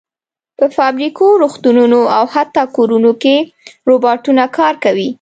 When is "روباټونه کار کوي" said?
3.89-5.09